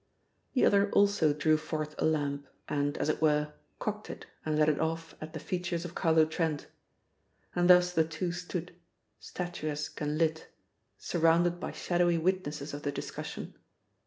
The 0.53 0.65
other 0.65 0.89
also 0.93 1.31
drew 1.31 1.57
forth 1.57 1.93
a 1.99 2.05
lamp 2.05 2.47
and, 2.67 2.97
as 2.97 3.07
it 3.07 3.21
were, 3.21 3.53
cocked 3.77 4.09
it 4.09 4.25
and 4.43 4.57
let 4.57 4.67
it 4.67 4.79
off 4.79 5.13
at 5.21 5.33
the 5.33 5.39
features 5.39 5.85
of 5.85 5.93
Carlo 5.93 6.25
Trent. 6.25 6.65
And 7.55 7.69
thus 7.69 7.91
the 7.93 8.03
two 8.03 8.31
stood, 8.31 8.73
statuesque 9.19 10.01
and 10.01 10.17
lit, 10.17 10.47
surrounded 10.97 11.59
by 11.59 11.71
shadowy 11.71 12.17
witnesses 12.17 12.73
of 12.73 12.81
the 12.81 12.91
discussion. 12.91 13.53